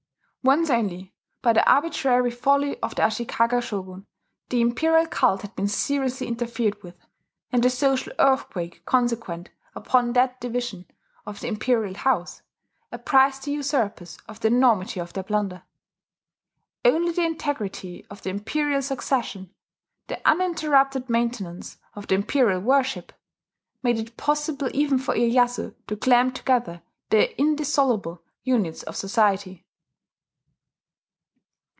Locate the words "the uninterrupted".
20.07-21.07